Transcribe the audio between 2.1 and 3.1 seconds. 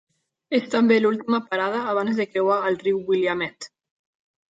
de creuar el riu